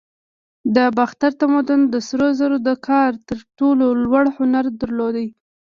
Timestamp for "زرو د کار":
2.39-3.11